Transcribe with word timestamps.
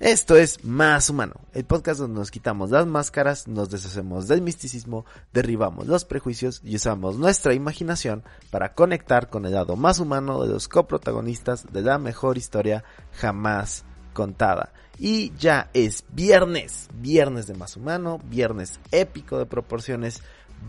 Esto 0.00 0.36
es 0.38 0.64
Más 0.64 1.10
Humano, 1.10 1.34
el 1.52 1.66
podcast 1.66 2.00
donde 2.00 2.20
nos 2.20 2.30
quitamos 2.30 2.70
las 2.70 2.86
máscaras, 2.86 3.46
nos 3.46 3.68
deshacemos 3.68 4.28
del 4.28 4.40
misticismo, 4.40 5.04
derribamos 5.34 5.86
los 5.86 6.06
prejuicios 6.06 6.62
y 6.64 6.76
usamos 6.76 7.18
nuestra 7.18 7.52
imaginación 7.52 8.24
para 8.50 8.72
conectar 8.72 9.28
con 9.28 9.44
el 9.44 9.52
lado 9.52 9.76
más 9.76 10.00
humano 10.00 10.42
de 10.42 10.48
los 10.48 10.68
coprotagonistas 10.68 11.70
de 11.70 11.82
la 11.82 11.98
mejor 11.98 12.38
historia 12.38 12.82
jamás 13.12 13.84
contada. 14.14 14.72
Y 14.98 15.34
ya 15.36 15.68
es 15.74 16.02
viernes, 16.14 16.88
viernes 16.94 17.46
de 17.46 17.52
Más 17.52 17.76
Humano, 17.76 18.22
viernes 18.24 18.80
épico 18.92 19.36
de 19.38 19.44
proporciones 19.44 20.22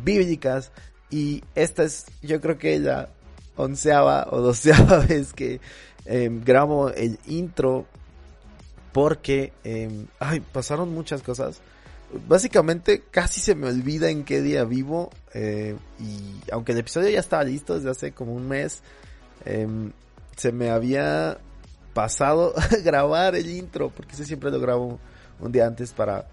bíblicas 0.03 0.73
y 1.09 1.41
esta 1.55 1.83
es 1.83 2.05
yo 2.21 2.41
creo 2.41 2.57
que 2.57 2.77
la 2.79 3.07
onceava 3.55 4.27
o 4.29 4.41
doceava 4.41 4.97
vez 5.07 5.31
que 5.31 5.61
eh, 6.03 6.29
grabo 6.43 6.89
el 6.89 7.17
intro 7.27 7.87
porque, 8.91 9.53
eh, 9.63 10.05
ay, 10.19 10.39
pasaron 10.39 10.93
muchas 10.93 11.21
cosas. 11.21 11.61
Básicamente 12.27 13.03
casi 13.09 13.39
se 13.39 13.55
me 13.55 13.67
olvida 13.67 14.09
en 14.09 14.25
qué 14.25 14.41
día 14.41 14.65
vivo 14.65 15.11
eh, 15.33 15.77
y 15.99 16.51
aunque 16.51 16.73
el 16.73 16.79
episodio 16.79 17.09
ya 17.09 17.21
estaba 17.21 17.43
listo 17.43 17.75
desde 17.75 17.89
hace 17.89 18.11
como 18.11 18.33
un 18.33 18.49
mes, 18.49 18.81
eh, 19.45 19.67
se 20.35 20.51
me 20.51 20.69
había 20.69 21.37
pasado 21.93 22.53
grabar 22.83 23.35
el 23.35 23.49
intro 23.49 23.89
porque 23.89 24.13
ese 24.13 24.25
siempre 24.25 24.51
lo 24.51 24.59
grabo 24.59 24.99
un 25.39 25.51
día 25.51 25.67
antes 25.67 25.93
para 25.93 26.27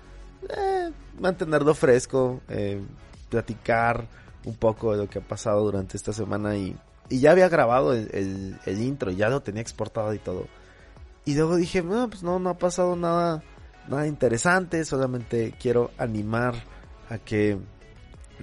eh, 0.49 0.91
mantenerlo 1.19 1.75
fresco, 1.75 2.41
eh, 2.49 2.81
platicar 3.29 4.07
un 4.45 4.55
poco 4.55 4.93
de 4.93 4.99
lo 4.99 5.09
que 5.09 5.19
ha 5.19 5.23
pasado 5.23 5.63
durante 5.65 5.97
esta 5.97 6.13
semana 6.13 6.57
y, 6.57 6.77
y 7.09 7.21
ya 7.21 7.33
había 7.33 7.49
grabado 7.49 7.93
el, 7.93 8.09
el, 8.13 8.59
el 8.67 8.83
intro, 8.83 9.11
ya 9.11 9.29
lo 9.29 9.41
tenía 9.41 9.63
exportado 9.63 10.13
y 10.15 10.19
todo. 10.19 10.47
Y 11.29 11.35
luego 11.35 11.57
dije, 11.57 11.83
no, 11.83 12.09
pues 12.09 12.23
no, 12.23 12.39
no 12.39 12.49
ha 12.49 12.57
pasado 12.57 12.97
nada, 12.97 13.43
nada 13.87 14.07
interesante, 14.07 14.83
solamente 14.87 15.53
quiero 15.61 15.91
animar 15.99 16.55
a 17.11 17.19
que 17.19 17.59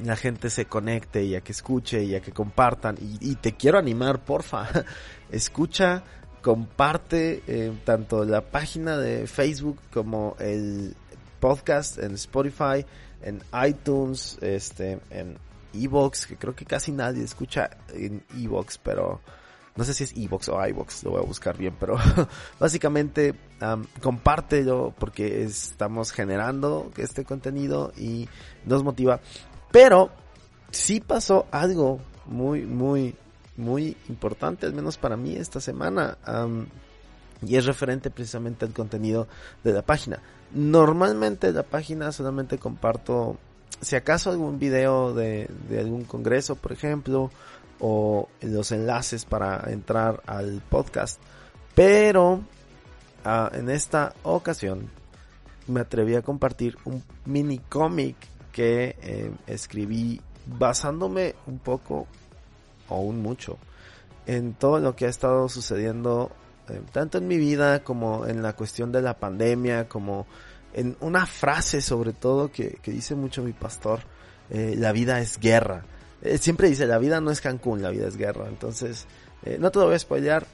la 0.04 0.16
gente 0.16 0.52
se 0.52 0.66
conecte 0.66 1.24
y 1.24 1.34
a 1.34 1.42
que 1.42 1.52
escuche 1.52 2.04
y 2.04 2.14
a 2.14 2.22
que 2.22 2.32
compartan. 2.32 2.96
Y, 3.02 3.32
y 3.32 3.36
te 3.38 3.54
quiero 3.54 3.80
animar, 3.80 4.24
porfa, 4.24 4.70
escucha, 5.32 6.04
comparte 6.44 7.42
eh, 7.48 7.74
tanto 7.86 8.24
la 8.24 8.42
página 8.42 9.00
de 9.00 9.26
Facebook 9.26 9.80
como 9.92 10.36
el 10.38 10.96
podcast 11.40 11.98
en 11.98 12.14
Spotify, 12.14 12.86
en 13.24 13.42
iTunes, 13.68 14.38
este, 14.42 15.00
en 15.10 15.40
Evox, 15.74 16.28
que 16.28 16.38
creo 16.38 16.54
que 16.54 16.66
casi 16.66 16.92
nadie 16.92 17.24
escucha 17.24 17.68
en 17.96 18.24
Evox, 18.38 18.78
pero 18.78 19.22
no 19.76 19.84
sé 19.84 19.94
si 19.94 20.06
es 20.06 20.14
Evox 20.16 20.50
o 20.50 20.66
iVox, 20.68 21.04
lo 21.04 21.12
voy 21.12 21.22
a 21.22 21.26
buscar 21.26 21.58
bien, 21.58 21.76
pero 21.80 21.98
básicamente 22.60 23.36
um, 23.62 23.84
compártelo 24.02 24.94
porque 24.98 25.44
estamos 25.44 26.12
generando 26.12 26.92
este 26.98 27.26
contenido 27.26 27.92
y 27.98 28.30
nos 28.66 28.84
motiva. 28.84 29.20
Pero 29.72 30.12
sí 30.72 31.02
pasó 31.02 31.46
algo 31.52 32.00
muy, 32.26 32.62
muy, 32.66 33.16
muy 33.58 33.98
importante, 34.08 34.66
al 34.66 34.74
menos 34.74 34.98
para 34.98 35.18
mí 35.18 35.36
esta 35.36 35.60
semana. 35.60 36.18
Y 37.46 37.58
es 37.58 37.66
referente 37.66 38.10
precisamente 38.10 38.64
al 38.64 38.72
contenido 38.72 39.28
de 39.64 39.74
la 39.74 39.82
página. 39.82 40.22
Normalmente 40.54 41.52
la 41.52 41.64
página 41.64 42.14
solamente 42.14 42.58
comparto, 42.58 43.38
si 43.82 43.98
acaso 43.98 44.32
algún 44.32 44.58
video 44.58 45.14
de, 45.14 45.50
de 45.70 45.80
algún 45.80 46.06
congreso, 46.06 46.56
por 46.56 46.72
ejemplo, 46.72 47.30
o 47.80 48.30
los 48.42 48.72
enlaces 48.72 49.26
para 49.26 49.72
entrar 49.72 50.22
al 50.26 50.62
podcast. 50.70 51.20
Pero 51.74 52.34
uh, 52.34 53.56
en 53.56 53.70
esta 53.70 54.14
ocasión 54.24 54.90
me 55.68 55.82
atreví 55.82 56.16
a 56.16 56.22
compartir 56.22 56.78
un 56.86 57.04
mini 57.26 57.60
cómic 57.60 58.16
que 58.52 58.96
eh, 59.02 59.32
escribí 59.48 60.22
basándome 60.46 61.36
un 61.48 61.60
poco 61.60 62.08
o 62.88 63.00
un 63.00 63.22
mucho 63.22 63.58
en 64.28 64.54
todo 64.54 64.80
lo 64.80 64.96
que 64.96 65.06
ha 65.06 65.10
estado 65.10 65.50
sucediendo 65.50 66.32
eh, 66.70 66.82
tanto 66.92 67.18
en 67.18 67.28
mi 67.28 67.38
vida 67.38 67.84
como 67.84 68.26
en 68.28 68.42
la 68.42 68.54
cuestión 68.54 68.92
de 68.92 69.02
la 69.02 69.18
pandemia 69.18 69.90
como 69.90 70.28
en 70.74 70.96
una 71.00 71.26
frase 71.26 71.82
sobre 71.82 72.14
todo 72.14 72.52
que, 72.52 72.78
que 72.82 72.92
dice 72.92 73.16
mucho 73.16 73.44
mi 73.44 73.54
pastor 73.54 74.02
eh, 74.50 74.76
la 74.78 74.92
vida 74.92 75.20
es 75.20 75.40
guerra 75.40 75.84
eh, 76.26 76.38
siempre 76.38 76.70
dice, 76.70 76.88
la 76.88 76.98
vida 76.98 77.22
no 77.22 77.32
es 77.32 77.42
Cancún, 77.42 77.82
la 77.82 77.90
vida 77.90 78.08
es 78.08 78.18
guerra. 78.18 78.48
Entonces, 78.48 79.06
eh, 79.44 79.58
no 79.60 79.72
te 79.72 79.80
lo 79.80 79.86
voy 79.86 79.96
a 79.96 80.00
spoilear. 80.00 80.46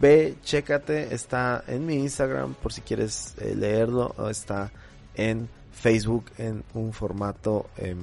Ve, 0.00 0.36
chécate, 0.42 1.14
está 1.14 1.64
en 1.66 1.84
mi 1.84 1.96
Instagram 1.96 2.54
por 2.54 2.72
si 2.72 2.80
quieres 2.80 3.34
eh, 3.38 3.54
leerlo, 3.54 4.14
o 4.16 4.28
está 4.28 4.70
en 5.14 5.48
Facebook 5.72 6.26
en 6.38 6.64
un 6.74 6.92
formato 6.92 7.70
em, 7.76 7.98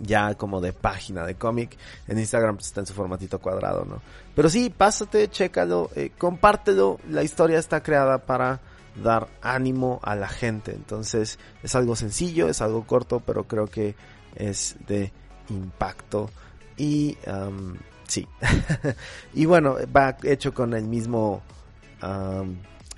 ya 0.00 0.34
como 0.34 0.60
de 0.60 0.72
página 0.72 1.24
de 1.24 1.36
cómic. 1.36 1.76
En 2.08 2.18
Instagram 2.18 2.56
pues, 2.56 2.66
está 2.66 2.80
en 2.80 2.86
su 2.86 2.92
formatito 2.92 3.38
cuadrado, 3.38 3.84
¿no? 3.84 4.02
Pero 4.34 4.48
sí, 4.48 4.68
pásate, 4.70 5.28
chécalo, 5.28 5.90
compártelo. 6.18 6.98
La 7.08 7.22
historia 7.22 7.58
está 7.58 7.82
creada 7.82 8.18
para 8.18 8.60
dar 9.02 9.28
ánimo 9.42 10.00
a 10.02 10.16
la 10.16 10.28
gente. 10.28 10.72
Entonces, 10.72 11.38
es 11.62 11.74
algo 11.74 11.96
sencillo, 11.96 12.48
es 12.48 12.60
algo 12.60 12.86
corto, 12.86 13.20
pero 13.20 13.44
creo 13.44 13.66
que 13.66 13.94
es 14.34 14.76
de 14.86 15.12
impacto 15.48 16.30
y 16.76 17.16
um, 17.26 17.76
sí. 18.06 18.26
Y 19.34 19.46
bueno 19.46 19.76
va 19.94 20.16
hecho 20.22 20.52
con 20.54 20.74
el 20.74 20.84
mismo 20.84 21.42
um, 22.02 22.56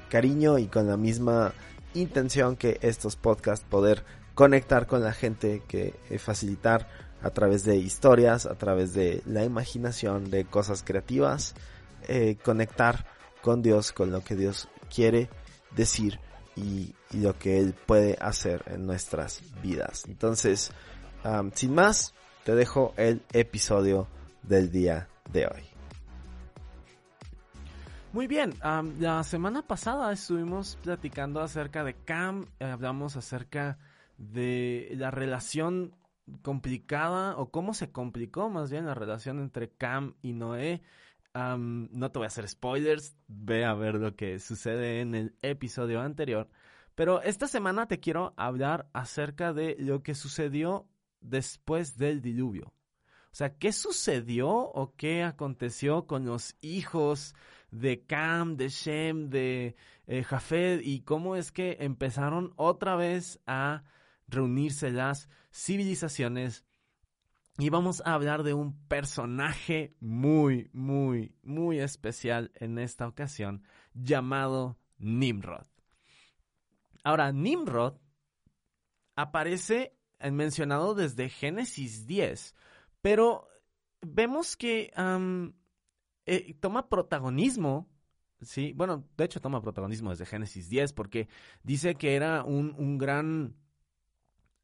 cariño 0.08 0.58
y 0.58 0.66
con 0.66 0.86
la 0.86 0.96
misma 0.96 1.52
intención 1.94 2.56
que 2.56 2.78
estos 2.82 3.16
podcasts 3.16 3.66
poder 3.68 4.04
conectar 4.34 4.86
con 4.86 5.02
la 5.02 5.12
gente 5.12 5.62
que 5.66 5.94
eh, 6.10 6.18
facilitar 6.18 6.88
a 7.22 7.30
través 7.30 7.64
de 7.64 7.76
historias 7.76 8.46
a 8.46 8.54
través 8.54 8.92
de 8.92 9.22
la 9.24 9.44
imaginación 9.44 10.30
de 10.30 10.44
cosas 10.44 10.82
creativas 10.82 11.54
eh, 12.08 12.36
conectar 12.44 13.06
con 13.42 13.62
Dios 13.62 13.92
con 13.92 14.10
lo 14.10 14.22
que 14.22 14.36
Dios 14.36 14.68
quiere 14.94 15.28
decir 15.74 16.20
y, 16.54 16.94
lo 17.12 17.38
que 17.38 17.58
él 17.58 17.74
puede 17.74 18.18
hacer 18.20 18.62
en 18.66 18.84
nuestras 18.84 19.40
vidas. 19.62 20.04
Entonces 20.06 20.70
um, 21.24 21.50
sin 21.54 21.74
más 21.74 22.14
te 22.46 22.54
dejo 22.54 22.94
el 22.96 23.22
episodio 23.32 24.06
del 24.44 24.70
día 24.70 25.08
de 25.32 25.46
hoy. 25.48 25.62
Muy 28.12 28.28
bien, 28.28 28.54
la 29.00 29.24
semana 29.24 29.66
pasada 29.66 30.12
estuvimos 30.12 30.78
platicando 30.84 31.40
acerca 31.40 31.82
de 31.82 31.94
Cam, 31.94 32.46
hablamos 32.60 33.16
acerca 33.16 33.78
de 34.16 34.92
la 34.92 35.10
relación 35.10 35.96
complicada 36.42 37.36
o 37.36 37.50
cómo 37.50 37.74
se 37.74 37.90
complicó 37.90 38.48
más 38.48 38.70
bien 38.70 38.86
la 38.86 38.94
relación 38.94 39.40
entre 39.40 39.70
Cam 39.70 40.14
y 40.22 40.32
Noé. 40.32 40.82
No 41.34 42.12
te 42.12 42.18
voy 42.20 42.26
a 42.26 42.28
hacer 42.28 42.48
spoilers, 42.48 43.16
ve 43.26 43.64
a 43.64 43.74
ver 43.74 43.96
lo 43.96 44.14
que 44.14 44.38
sucede 44.38 45.00
en 45.00 45.16
el 45.16 45.34
episodio 45.42 46.00
anterior. 46.00 46.48
Pero 46.94 47.22
esta 47.22 47.48
semana 47.48 47.88
te 47.88 47.98
quiero 47.98 48.34
hablar 48.36 48.88
acerca 48.92 49.52
de 49.52 49.74
lo 49.80 50.04
que 50.04 50.14
sucedió 50.14 50.86
después 51.28 51.96
del 51.96 52.20
diluvio. 52.20 52.66
O 52.66 53.36
sea, 53.36 53.54
¿qué 53.58 53.72
sucedió 53.72 54.48
o 54.48 54.94
qué 54.96 55.22
aconteció 55.22 56.06
con 56.06 56.24
los 56.24 56.56
hijos 56.62 57.34
de 57.70 58.02
Cam, 58.04 58.56
de 58.56 58.70
Shem, 58.70 59.28
de 59.28 59.76
eh, 60.06 60.80
y 60.82 61.00
cómo 61.02 61.36
es 61.36 61.52
que 61.52 61.76
empezaron 61.80 62.54
otra 62.56 62.96
vez 62.96 63.38
a 63.46 63.84
reunirse 64.26 64.90
las 64.90 65.28
civilizaciones? 65.52 66.64
Y 67.58 67.68
vamos 67.70 68.02
a 68.04 68.14
hablar 68.14 68.42
de 68.42 68.54
un 68.54 68.78
personaje 68.86 69.94
muy, 70.00 70.70
muy, 70.72 71.34
muy 71.42 71.78
especial 71.80 72.52
en 72.54 72.78
esta 72.78 73.06
ocasión 73.06 73.64
llamado 73.94 74.78
Nimrod. 74.98 75.66
Ahora, 77.02 77.32
Nimrod 77.32 77.98
aparece 79.14 79.96
mencionado 80.32 80.94
desde 80.94 81.28
Génesis 81.28 82.06
10, 82.06 82.54
pero 83.00 83.48
vemos 84.00 84.56
que 84.56 84.92
eh, 86.26 86.54
toma 86.60 86.88
protagonismo, 86.88 87.88
¿sí? 88.40 88.72
Bueno, 88.74 89.04
de 89.16 89.24
hecho 89.24 89.40
toma 89.40 89.62
protagonismo 89.62 90.10
desde 90.10 90.26
Génesis 90.26 90.68
10 90.68 90.92
porque 90.92 91.28
dice 91.62 91.94
que 91.94 92.16
era 92.16 92.44
un, 92.44 92.74
un 92.76 92.98
gran... 92.98 93.56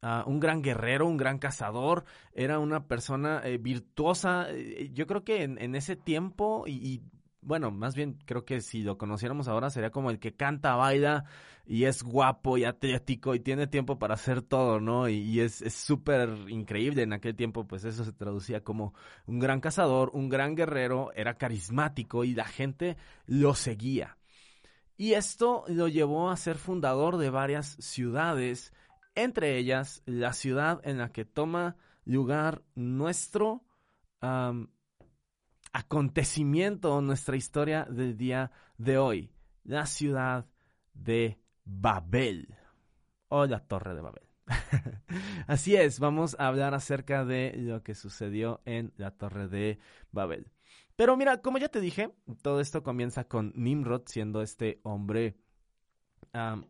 Uh, 0.01 0.29
un 0.29 0.41
gran 0.41 0.61
guerrero, 0.61 1.07
un 1.07 1.15
gran 1.15 1.39
cazador, 1.39 2.03
era 2.33 2.59
una 2.59 2.89
persona 2.89 3.39
eh, 3.45 3.57
virtuosa. 3.57 4.47
Eh, 4.49 4.89
yo 4.91 5.07
creo 5.07 5.23
que 5.23 5.43
en, 5.43 5.75
ese 5.75 5.95
tiempo, 5.95 6.65
y, 6.67 7.01
bueno, 7.45 7.71
más 7.71 7.95
bien 7.95 8.17
creo 8.25 8.45
que 8.45 8.61
si 8.61 8.83
lo 8.83 8.97
conociéramos 8.97 9.47
ahora 9.47 9.69
sería 9.69 9.91
como 9.91 10.09
el 10.09 10.19
que 10.19 10.35
canta, 10.35 10.75
baila 10.75 11.25
y 11.65 11.85
es 11.85 12.03
guapo 12.03 12.57
y 12.57 12.65
atlético 12.65 13.35
y 13.35 13.39
tiene 13.39 13.67
tiempo 13.67 13.97
para 13.97 14.15
hacer 14.15 14.41
todo, 14.41 14.79
¿no? 14.79 15.07
Y, 15.07 15.39
es 15.39 15.63
súper 15.73 16.29
increíble. 16.49 17.03
En 17.03 17.13
aquel 17.13 17.35
tiempo, 17.35 17.65
pues 17.65 17.85
eso 17.85 18.03
se 18.03 18.11
traducía 18.11 18.63
como 18.63 18.93
un 19.25 19.39
gran 19.39 19.61
cazador, 19.61 20.11
un 20.13 20.29
gran 20.29 20.55
guerrero, 20.55 21.11
era 21.15 21.35
carismático 21.35 22.23
y 22.23 22.33
la 22.33 22.45
gente 22.45 22.97
lo 23.25 23.55
seguía. 23.55 24.17
Y 24.97 25.13
esto 25.13 25.63
lo 25.67 25.87
llevó 25.87 26.29
a 26.29 26.37
ser 26.37 26.57
fundador 26.57 27.17
de 27.17 27.29
varias 27.29 27.77
ciudades, 27.79 28.73
entre 29.15 29.57
ellas 29.57 30.03
la 30.05 30.33
ciudad 30.33 30.81
en 30.83 30.97
la 30.97 31.09
que 31.11 31.25
toma 31.25 31.77
lugar 32.05 32.61
nuestro 32.75 33.63
acontecimiento, 35.73 37.01
nuestra 37.01 37.35
historia 37.35 37.85
del 37.89 38.15
día 38.15 38.51
de 38.77 38.97
hoy, 38.97 39.31
la 39.63 39.85
ciudad 39.85 40.45
de 40.93 41.39
Babel 41.65 42.55
o 43.27 43.45
la 43.45 43.59
Torre 43.59 43.95
de 43.95 44.01
Babel. 44.01 44.29
Así 45.47 45.75
es, 45.75 45.99
vamos 45.99 46.35
a 46.39 46.47
hablar 46.47 46.73
acerca 46.73 47.25
de 47.25 47.53
lo 47.57 47.83
que 47.83 47.95
sucedió 47.95 48.61
en 48.65 48.93
la 48.97 49.11
Torre 49.11 49.47
de 49.47 49.79
Babel. 50.11 50.51
Pero 50.95 51.17
mira, 51.17 51.41
como 51.41 51.57
ya 51.57 51.69
te 51.69 51.81
dije, 51.81 52.13
todo 52.41 52.59
esto 52.59 52.83
comienza 52.83 53.23
con 53.27 53.51
Nimrod 53.55 54.03
siendo 54.05 54.41
este 54.41 54.79
hombre 54.83 55.37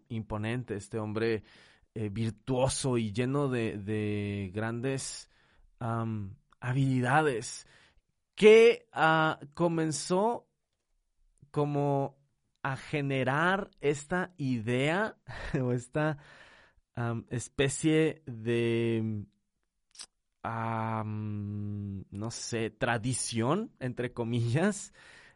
imponente, 0.09 0.75
este 0.75 0.99
hombre 0.99 1.43
eh, 1.93 2.09
virtuoso 2.09 2.97
y 2.97 3.11
lleno 3.11 3.49
de, 3.49 4.51
grandes 4.53 5.29
habilidades, 6.59 7.67
que 8.35 8.87
ah, 8.91 9.39
comenzó 9.53 10.47
como 11.51 12.17
a 12.63 12.77
generar 12.77 13.69
esta 13.81 14.33
idea 14.37 15.17
o 15.61 15.71
esta 15.73 16.17
especie 17.29 18.21
de, 18.25 19.25
no 20.43 22.31
sé, 22.31 22.69
tradición, 22.69 23.71
entre 23.79 24.13
comillas, 24.13 24.93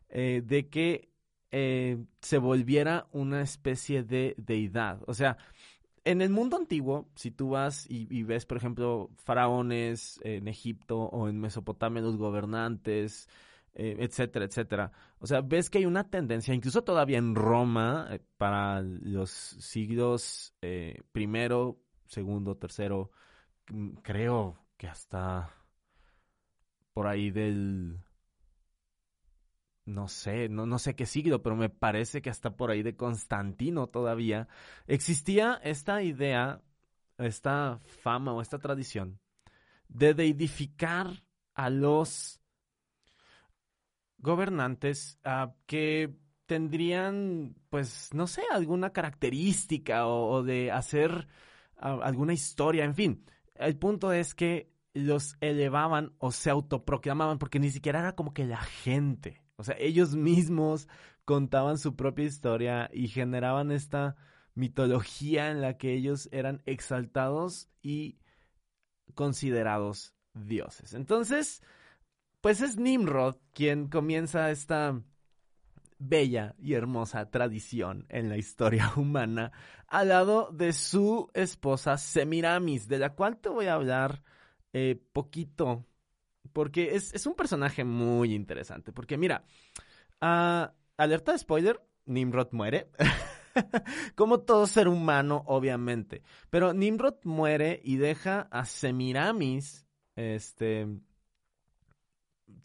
eh, 0.09 0.41
de 0.45 0.69
que 0.69 1.09
eh, 1.51 1.97
se 2.21 2.37
volviera 2.37 3.07
una 3.11 3.41
especie 3.41 4.03
de 4.03 4.35
deidad. 4.37 5.01
O 5.07 5.13
sea, 5.13 5.37
en 6.07 6.21
el 6.21 6.29
mundo 6.29 6.57
antiguo, 6.57 7.09
si 7.15 7.31
tú 7.31 7.49
vas 7.49 7.85
y, 7.89 8.23
ves, 8.23 8.45
por 8.45 8.57
ejemplo, 8.57 9.11
faraones 9.17 10.19
en 10.23 10.47
Egipto 10.47 10.99
o 10.99 11.27
en 11.27 11.39
Mesopotamia, 11.39 12.01
los 12.01 12.17
gobernantes, 12.17 13.27
eh, 13.73 13.97
etcétera, 13.99 14.45
etcétera. 14.45 14.91
O 15.19 15.27
sea, 15.27 15.41
ves 15.41 15.69
que 15.69 15.79
hay 15.79 15.85
una 15.85 16.09
tendencia, 16.09 16.53
incluso 16.53 16.83
todavía 16.83 17.17
en 17.17 17.35
Roma, 17.35 18.07
eh, 18.11 18.19
para 18.37 18.81
los 18.81 19.29
siglos 19.29 20.53
eh, 20.61 21.01
primero, 21.11 21.79
segundo, 22.07 22.55
tercero, 22.55 23.11
mm, 23.69 23.95
creo 24.01 24.57
que 24.77 24.87
hasta 24.87 25.53
por 26.93 27.07
ahí 27.07 27.31
del 27.31 27.99
no 29.87 30.07
sé, 30.07 30.49
no, 30.49 30.65
no 30.65 30.79
sé 30.79 30.95
qué 30.95 31.05
siglo, 31.05 31.41
pero 31.41 31.55
me 31.55 31.69
parece 31.69 32.21
que 32.21 32.29
hasta 32.29 32.55
por 32.55 32.71
ahí 32.71 32.83
de 32.83 32.95
Constantino 32.95 33.87
todavía, 33.87 34.47
existía 34.85 35.59
esta 35.63 36.03
idea, 36.03 36.61
esta 37.17 37.79
fama 37.85 38.33
o 38.33 38.41
esta 38.41 38.59
tradición 38.59 39.19
de 39.87 40.13
deidificar 40.13 41.23
a 41.55 41.69
los 41.69 42.41
gobernantes 44.17 45.19
ah, 45.23 45.53
que 45.65 46.15
tendrían, 46.45 47.55
pues, 47.69 48.09
no 48.13 48.27
sé, 48.27 48.43
alguna 48.51 48.91
característica 48.91 50.07
o, 50.07 50.43
de 50.43 50.71
hacer 50.71 51.27
ah, 51.77 51.99
alguna 52.03 52.33
historia, 52.33 52.83
en 52.83 52.95
fin. 52.95 53.25
El 53.55 53.77
punto 53.77 54.11
es 54.11 54.35
que 54.35 54.71
los 54.93 55.37
elevaban 55.41 56.13
o 56.17 56.31
se 56.31 56.49
autoproclamaban 56.49 57.37
porque 57.37 57.59
ni 57.59 57.69
siquiera 57.69 57.99
era 57.99 58.15
como 58.15 58.33
que 58.33 58.45
la 58.45 58.57
gente 58.57 59.46
o 59.57 59.63
sea, 59.63 59.75
ellos 59.79 60.15
mismos 60.15 60.87
contaban 61.25 61.77
su 61.77 61.95
propia 61.95 62.25
historia 62.25 62.89
y 62.93 63.07
generaban 63.07 63.71
esta 63.71 64.15
mitología 64.53 65.51
en 65.51 65.61
la 65.61 65.77
que 65.77 65.93
ellos 65.93 66.29
eran 66.31 66.61
exaltados 66.65 67.69
y 67.81 68.19
considerados 69.13 70.15
dioses. 70.33 70.93
Entonces, 70.93 71.61
pues 72.41 72.61
es 72.61 72.77
Nimrod 72.77 73.37
quien 73.53 73.87
comienza 73.87 74.51
esta 74.51 75.01
bella 75.99 76.55
y 76.59 76.73
hermosa 76.73 77.29
tradición 77.29 78.05
en 78.09 78.29
la 78.29 78.37
historia 78.37 78.93
humana 78.95 79.51
al 79.87 80.09
lado 80.09 80.51
de 80.51 80.73
su 80.73 81.29
esposa 81.33 81.97
Semiramis, 81.97 82.87
de 82.87 82.99
la 82.99 83.15
cual 83.15 83.37
te 83.37 83.49
voy 83.49 83.65
a 83.65 83.73
hablar 83.73 84.23
eh, 84.73 85.01
poquito 85.13 85.85
porque 86.53 86.95
es, 86.95 87.25
un 87.25 87.35
personaje 87.35 87.83
muy 87.83 88.33
interesante. 88.33 88.91
Porque 88.91 89.17
mira, 89.17 89.43
uh, 90.21 90.71
alerta 90.97 91.31
de 91.31 91.39
spoiler, 91.39 91.81
Nimrod 92.05 92.49
muere. 92.51 92.89
Como 94.15 94.41
todo 94.41 94.67
ser 94.67 94.87
humano, 94.87 95.43
obviamente. 95.47 96.21
Pero 96.49 96.73
Nimrod 96.73 97.15
muere 97.23 97.79
y 97.83 97.97
deja 97.97 98.41
a 98.51 98.65
Semiramis, 98.65 99.85
este, 100.15 100.87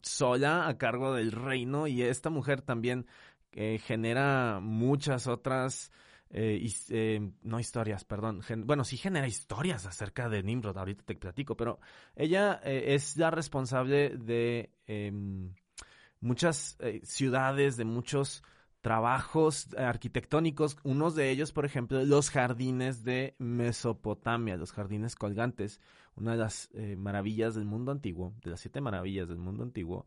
sola 0.02 0.68
a 0.68 0.78
cargo 0.78 1.14
del 1.14 1.32
reino. 1.32 1.86
Y 1.86 2.02
esta 2.02 2.30
mujer 2.30 2.62
también 2.62 3.06
eh, 3.52 3.78
genera 3.78 4.60
muchas 4.60 5.26
otras 5.26 5.90
eh, 6.34 6.66
eh, 6.88 7.30
no 7.42 7.60
historias, 7.60 8.04
perdón, 8.04 8.40
bueno, 8.64 8.84
sí 8.84 8.96
genera 8.96 9.26
historias 9.26 9.84
acerca 9.84 10.30
de 10.30 10.42
Nimrod, 10.42 10.78
ahorita 10.78 11.04
te 11.04 11.14
platico, 11.14 11.58
pero 11.58 11.78
ella 12.16 12.58
eh, 12.64 12.94
es 12.94 13.18
la 13.18 13.30
responsable 13.30 14.16
de 14.16 14.70
em, 14.86 15.52
muchas 16.20 16.78
ciudades, 17.02 17.76
de 17.76 17.84
muchos 17.84 18.42
trabajos 18.80 19.74
arquitectónicos, 19.76 20.78
unos 20.84 21.14
de 21.14 21.28
ellos, 21.28 21.52
por 21.52 21.66
ejemplo, 21.66 22.02
los 22.02 22.30
jardines 22.30 23.04
de 23.04 23.36
Mesopotamia, 23.38 24.56
los 24.56 24.72
jardines 24.72 25.16
colgantes, 25.16 25.80
una 26.16 26.32
de 26.32 26.38
las 26.38 26.70
maravillas 26.96 27.54
del 27.54 27.66
mundo 27.66 27.92
antiguo, 27.92 28.32
de 28.42 28.52
las 28.52 28.60
siete 28.60 28.80
maravillas 28.80 29.28
del 29.28 29.38
mundo 29.38 29.64
antiguo, 29.64 30.06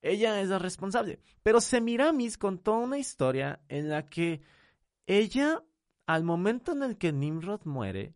ella 0.00 0.40
es 0.40 0.48
la 0.48 0.58
responsable. 0.58 1.20
Pero 1.42 1.60
Semiramis 1.60 2.38
contó 2.38 2.78
una 2.78 2.98
historia 2.98 3.60
en 3.68 3.90
la 3.90 4.06
que 4.06 4.40
ella, 5.06 5.62
al 6.06 6.24
momento 6.24 6.72
en 6.72 6.82
el 6.82 6.98
que 6.98 7.12
Nimrod 7.12 7.64
muere, 7.64 8.14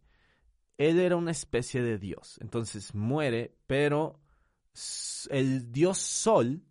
él 0.79 0.99
era 0.99 1.17
una 1.17 1.31
especie 1.31 1.83
de 1.83 1.99
dios. 1.99 2.39
Entonces 2.41 2.95
muere, 2.95 3.57
pero 3.67 4.21
el 5.31 5.71
dios 5.73 5.99
Sol 5.99 6.63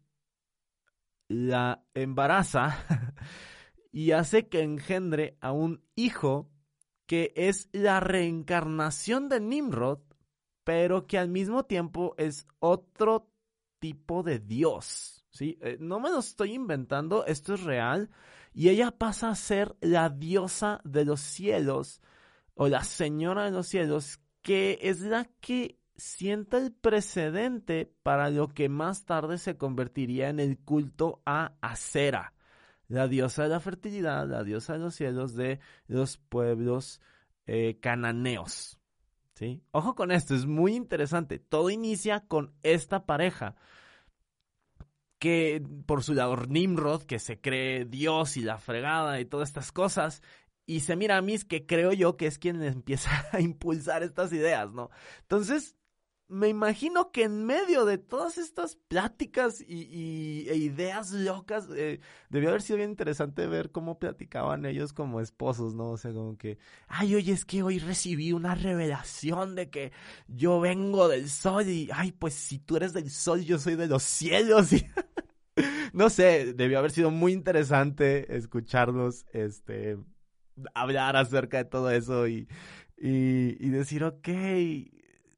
la 1.27 1.85
embaraza 1.93 2.85
y 3.91 4.11
hace 4.11 4.47
que 4.47 4.61
engendre 4.61 5.37
a 5.41 5.51
un 5.51 5.83
hijo 5.95 6.49
que 7.05 7.33
es 7.35 7.69
la 7.71 7.99
reencarnación 7.99 9.29
de 9.29 9.39
Nimrod, 9.39 9.99
pero 10.63 11.07
que 11.07 11.17
al 11.17 11.29
mismo 11.29 11.65
tiempo 11.65 12.13
es 12.17 12.45
otro 12.59 13.31
tipo 13.79 14.21
de 14.23 14.39
dios. 14.39 15.18
Eh, 15.39 15.77
no 15.79 15.99
me 15.99 16.09
lo 16.09 16.19
estoy 16.19 16.53
inventando, 16.53 17.25
esto 17.25 17.53
es 17.53 17.63
real 17.63 18.09
y 18.53 18.69
ella 18.69 18.91
pasa 18.91 19.29
a 19.29 19.35
ser 19.35 19.75
la 19.81 20.09
diosa 20.09 20.81
de 20.83 21.05
los 21.05 21.21
cielos 21.21 22.01
o 22.55 22.67
la 22.67 22.83
señora 22.83 23.45
de 23.45 23.51
los 23.51 23.67
cielos, 23.67 24.19
que 24.41 24.79
es 24.81 25.01
la 25.01 25.29
que 25.39 25.79
sienta 25.95 26.57
el 26.57 26.73
precedente 26.73 27.93
para 28.03 28.29
lo 28.29 28.49
que 28.49 28.69
más 28.69 29.05
tarde 29.05 29.37
se 29.37 29.57
convertiría 29.57 30.29
en 30.29 30.39
el 30.39 30.57
culto 30.57 31.21
a 31.25 31.53
Acera, 31.61 32.33
la 32.87 33.07
diosa 33.07 33.43
de 33.43 33.49
la 33.49 33.59
fertilidad, 33.59 34.27
la 34.27 34.43
diosa 34.43 34.73
de 34.73 34.79
los 34.79 34.95
cielos 34.95 35.35
de 35.35 35.59
los 35.87 36.17
pueblos 36.17 37.01
eh, 37.45 37.79
cananeos. 37.79 38.77
¿Sí? 39.35 39.63
Ojo 39.71 39.95
con 39.95 40.11
esto, 40.11 40.35
es 40.35 40.45
muy 40.45 40.75
interesante. 40.75 41.39
Todo 41.39 41.69
inicia 41.69 42.19
con 42.27 42.53
esta 42.61 43.05
pareja 43.05 43.55
que 45.19 45.61
por 45.85 46.03
su 46.03 46.13
lado 46.13 46.35
Nimrod, 46.47 47.03
que 47.03 47.19
se 47.19 47.39
cree 47.39 47.85
Dios 47.85 48.37
y 48.37 48.41
la 48.41 48.57
fregada 48.57 49.19
y 49.19 49.25
todas 49.25 49.49
estas 49.49 49.71
cosas, 49.71 50.23
y 50.65 50.81
se 50.81 50.95
mira 50.95 51.17
a 51.17 51.21
mí 51.21 51.37
que 51.39 51.65
creo 51.65 51.93
yo 51.93 52.15
que 52.15 52.27
es 52.27 52.39
quien 52.39 52.61
empieza 52.63 53.09
a 53.31 53.41
impulsar 53.41 54.03
estas 54.03 54.31
ideas, 54.31 54.71
¿no? 54.71 54.89
Entonces, 55.21 55.75
me 56.29 56.47
imagino 56.47 57.11
que 57.11 57.23
en 57.23 57.43
medio 57.43 57.85
de 57.85 57.97
todas 57.97 58.37
estas 58.37 58.75
pláticas 58.75 59.61
y, 59.61 60.47
e 60.47 60.55
ideas 60.55 61.11
locas, 61.11 61.67
eh, 61.75 61.99
debió 62.29 62.49
haber 62.49 62.61
sido 62.61 62.77
bien 62.77 62.91
interesante 62.91 63.47
ver 63.47 63.71
cómo 63.71 63.97
platicaban 63.97 64.65
ellos 64.65 64.93
como 64.93 65.21
esposos, 65.21 65.73
¿no? 65.73 65.89
O 65.89 65.97
sea, 65.97 66.13
como 66.13 66.37
que, 66.37 66.59
ay, 66.87 67.15
oye, 67.15 67.33
es 67.33 67.45
que 67.45 67.63
hoy 67.63 67.79
recibí 67.79 68.31
una 68.31 68.53
revelación 68.53 69.55
de 69.55 69.71
que 69.71 69.91
yo 70.27 70.59
vengo 70.59 71.07
del 71.07 71.29
sol 71.29 71.67
y, 71.67 71.89
ay, 71.91 72.11
pues 72.11 72.35
si 72.35 72.59
tú 72.59 72.77
eres 72.77 72.93
del 72.93 73.09
sol, 73.09 73.43
yo 73.43 73.57
soy 73.57 73.75
de 73.75 73.87
los 73.87 74.03
cielos. 74.03 74.69
Y 74.73 74.85
no 75.91 76.09
sé, 76.09 76.53
debió 76.53 76.79
haber 76.79 76.91
sido 76.91 77.11
muy 77.11 77.33
interesante 77.33 78.37
escucharlos, 78.37 79.25
este, 79.33 79.97
hablar 80.73 81.17
acerca 81.17 81.57
de 81.57 81.65
todo 81.65 81.91
eso 81.91 82.27
y, 82.27 82.47
y, 82.97 83.57
y 83.59 83.69
decir, 83.69 84.03
ok 84.05 84.29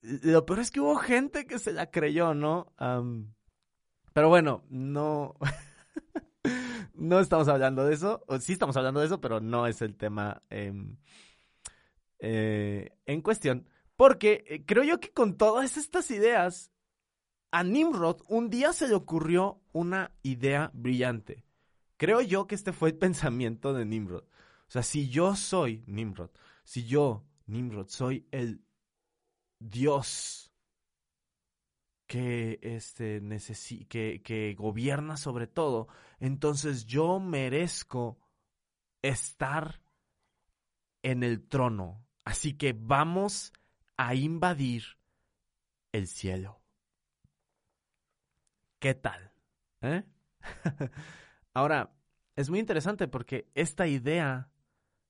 lo 0.01 0.45
peor 0.45 0.59
es 0.59 0.71
que 0.71 0.79
hubo 0.79 0.95
gente 0.95 1.45
que 1.45 1.59
se 1.59 1.73
la 1.73 1.91
creyó, 1.91 2.33
¿no? 2.33 2.73
pero 4.13 4.29
bueno, 4.29 4.63
no. 4.69 5.35
no 6.95 7.19
estamos 7.19 7.47
hablando 7.47 7.85
de 7.85 7.93
eso. 7.93 8.23
Sí 8.39 8.53
estamos 8.53 8.75
hablando 8.77 8.99
de 8.99 9.05
eso, 9.05 9.21
pero 9.21 9.39
no 9.39 9.67
es 9.67 9.81
el 9.81 9.95
tema 9.95 10.41
em, 10.49 10.97
eh, 12.19 12.97
en 13.05 13.21
cuestión. 13.21 13.67
Porque 13.95 14.43
eh, 14.47 14.65
creo 14.65 14.83
yo 14.83 14.99
que 14.99 15.11
con 15.11 15.37
todas 15.37 15.77
estas 15.77 16.09
ideas, 16.11 16.71
a 17.51 17.63
Nimrod 17.63 18.21
un 18.27 18.49
día 18.49 18.73
se 18.73 18.87
le 18.87 18.95
ocurrió 18.95 19.61
una 19.71 20.11
idea 20.23 20.71
brillante. 20.73 21.45
Creo 21.97 22.21
yo 22.21 22.47
que 22.47 22.55
este 22.55 22.73
fue 22.73 22.89
el 22.89 22.97
pensamiento 22.99 23.73
de 23.73 23.85
Nimrod. 23.85 24.23
O 24.23 24.71
sea, 24.71 24.83
si 24.83 25.09
yo 25.09 25.35
soy 25.35 25.83
Nimrod, 25.85 26.31
si 26.63 26.85
yo, 26.85 27.25
Nimrod, 27.45 27.87
soy 27.89 28.27
el 28.31 28.63
Dios 29.61 30.51
que, 32.07 32.59
este, 32.61 33.21
que, 33.87 34.21
que 34.23 34.55
gobierna 34.55 35.17
sobre 35.17 35.47
todo, 35.47 35.87
entonces 36.19 36.85
yo 36.85 37.19
merezco 37.19 38.19
estar 39.01 39.81
en 41.03 41.23
el 41.23 41.47
trono. 41.47 42.05
Así 42.25 42.57
que 42.57 42.73
vamos 42.73 43.53
a 43.97 44.15
invadir 44.15 44.83
el 45.91 46.07
cielo. 46.07 46.61
¿Qué 48.79 48.95
tal? 48.95 49.31
¿Eh? 49.81 50.03
Ahora, 51.53 51.93
es 52.35 52.49
muy 52.49 52.59
interesante 52.59 53.07
porque 53.07 53.49
esta 53.53 53.87
idea 53.87 54.49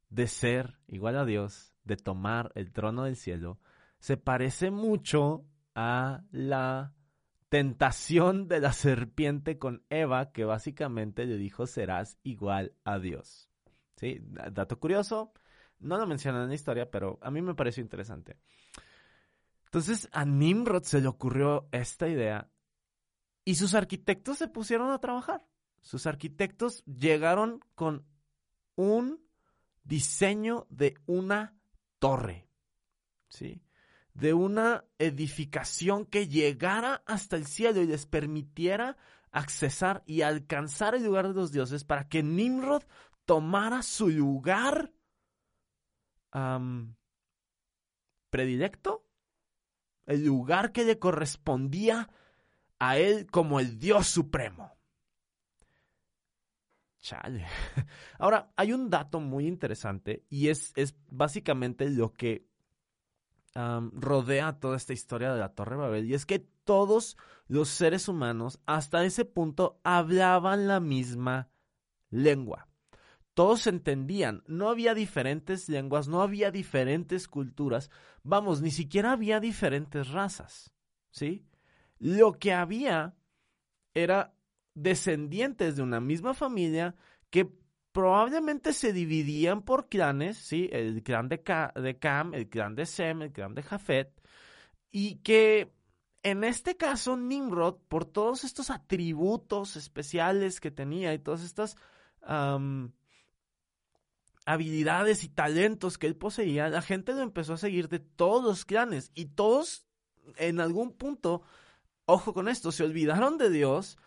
de 0.10 0.27
ser 0.27 0.77
igual 0.88 1.17
a 1.17 1.25
Dios, 1.25 1.74
de 1.86 1.96
tomar 1.96 2.51
el 2.55 2.74
trono 2.74 3.05
del 3.05 3.15
cielo, 3.15 3.60
se 4.01 4.17
parece 4.17 4.72
mucho 4.72 5.46
a 5.75 6.24
la 6.31 6.96
tentación 7.50 8.48
de 8.48 8.60
la 8.60 8.74
serpiente 8.74 9.60
con 9.60 9.86
Eva, 9.89 10.31
que 10.31 10.43
básicamente 10.43 11.27
le 11.27 11.38
dijo 11.38 11.67
serás 11.67 12.17
igual 12.24 12.74
a 12.84 12.98
Dios. 12.98 13.48
¿Sí? 13.98 14.20
Dato 14.24 14.79
curioso, 14.79 15.34
no 15.79 16.00
lo 16.00 16.08
mencionan 16.08 16.41
en 16.43 16.50
la 16.50 16.55
historia, 16.55 16.89
pero 16.89 17.20
a 17.22 17.29
mí 17.29 17.43
me 17.43 17.53
pareció 17.53 17.84
interesante. 17.84 18.39
Entonces 19.65 20.10
a 20.12 20.25
Nimrod 20.25 20.84
se 20.84 21.00
le 21.00 21.08
ocurrió 21.08 21.70
esta 21.72 22.08
idea 22.08 22.50
y 23.46 23.53
sus 23.53 23.75
arquitectos 23.75 24.39
se 24.39 24.48
pusieron 24.48 24.89
a 24.89 25.00
trabajar. 25.00 25.46
Sus 25.79 26.08
arquitectos 26.08 26.84
llegaron 26.86 27.60
con 27.75 28.08
un 28.75 29.24
diseño 29.84 30.65
de 30.72 30.96
una 31.05 31.55
torre, 32.00 32.48
¿sí? 33.29 33.62
De 34.21 34.35
una 34.35 34.85
edificación 34.99 36.05
que 36.05 36.27
llegara 36.27 37.01
hasta 37.07 37.37
el 37.37 37.47
cielo 37.47 37.81
y 37.81 37.87
les 37.87 38.05
permitiera 38.05 38.95
accesar 39.31 40.03
y 40.05 40.21
alcanzar 40.21 40.93
el 40.93 41.05
lugar 41.05 41.27
de 41.27 41.33
los 41.33 41.51
dioses 41.51 41.85
para 41.85 42.07
que 42.07 42.21
Nimrod 42.21 42.83
tomara 43.25 43.81
su 43.81 44.09
lugar 44.09 44.93
predilecto, 48.29 49.07
el 50.05 50.23
lugar 50.23 50.71
que 50.71 50.85
le 50.85 50.99
correspondía 50.99 52.07
a 52.77 52.99
él 52.99 53.25
como 53.25 53.59
el 53.59 53.79
Dios 53.79 54.05
supremo. 54.05 54.77
Chale. 56.99 57.47
Ahora, 58.19 58.53
hay 58.55 58.71
un 58.71 58.91
dato 58.91 59.19
muy 59.19 59.47
interesante 59.47 60.23
y 60.29 60.49
es, 60.49 60.73
es 60.75 60.95
básicamente 61.09 61.89
lo 61.89 62.13
que 62.13 62.50
rodea 63.53 64.60
toda 64.60 64.77
esta 64.77 64.93
historia 64.93 65.34
de 65.34 65.39
la 65.39 65.53
Torre 65.53 65.75
Babel 65.75 66.05
y 66.05 66.13
es 66.13 66.25
que 66.25 66.39
todos 66.39 67.17
los 67.48 67.70
seres 67.70 68.08
humanos 68.08 68.60
hasta 68.65 69.03
ese 69.03 69.25
punto 69.25 69.79
hablaban 69.84 70.67
la 70.67 70.79
misma 70.79 71.50
lengua. 72.10 72.67
Todos 73.34 73.67
entendían, 73.67 74.43
no 74.48 74.70
había 74.70 74.93
diferentes 74.93 75.70
lenguas, 75.70 76.08
no 76.08 76.22
había 76.22 76.51
diferentes 76.51 77.27
culturas, 77.27 77.89
vamos, 78.24 78.62
ni 78.62 78.72
siquiera 78.72 79.13
había 79.13 79.39
diferentes 79.39 80.10
razas, 80.10 80.72
¿sí? 81.12 81.46
Lo 81.98 82.34
que 82.34 82.53
había 82.53 83.15
era 83.93 84.34
descendientes 84.74 85.75
de 85.75 85.81
una 85.81 86.00
misma 86.00 86.34
familia 86.34 86.96
que 87.29 87.51
probablemente 87.91 88.74
se 88.74 88.93
dividían 88.93 89.63
por 89.63 89.89
clanes, 89.89 90.38
¿sí? 90.38 90.69
El 90.71 91.03
clan 91.03 91.29
de, 91.29 91.41
Cam, 91.41 92.33
el 92.33 92.50
clan 92.50 92.75
de 92.75 92.86
Sem, 92.86 93.21
el 93.21 93.31
clan 93.31 93.53
de 93.53 93.63
Jafet, 93.63 94.12
y 94.91 95.15
que 95.17 95.74
en 96.24 96.43
este 96.43 96.77
caso 96.77 97.17
Nimrod, 97.17 97.77
por 97.88 98.05
todos 98.05 98.43
estos 98.43 98.69
atributos 98.69 99.75
especiales 99.75 100.60
que 100.60 100.71
tenía 100.71 101.13
y 101.13 101.19
todas 101.19 101.43
estas 101.43 101.75
habilidades 104.45 105.24
y 105.24 105.29
talentos 105.29 105.98
que 105.98 106.07
él 106.07 106.15
poseía, 106.15 106.69
la 106.69 106.81
gente 106.81 107.13
lo 107.13 107.21
empezó 107.21 107.53
a 107.53 107.57
seguir 107.57 107.89
de 107.89 108.00
todos 108.00 108.43
los 108.43 108.65
clanes 108.65 109.12
y 109.15 109.25
todos 109.25 109.86
en 110.38 110.60
algún 110.60 110.93
punto, 110.93 111.41
ojo 112.05 112.33
con 112.33 112.48
esto, 112.48 112.71
se 112.71 112.83
olvidaron 112.83 113.38
de 113.38 113.50
Dios 113.50 113.98